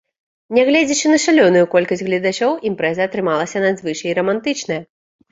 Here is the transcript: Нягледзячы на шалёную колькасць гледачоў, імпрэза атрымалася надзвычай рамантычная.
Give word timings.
Нягледзячы 0.57 1.09
на 1.09 1.17
шалёную 1.25 1.65
колькасць 1.73 2.01
гледачоў, 2.07 2.55
імпрэза 2.69 3.03
атрымалася 3.09 3.61
надзвычай 3.65 4.15
рамантычная. 4.21 4.79